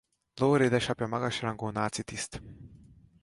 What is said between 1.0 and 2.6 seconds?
magas rangú náci tiszt.